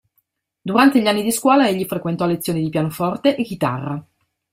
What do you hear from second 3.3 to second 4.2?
e chitarra.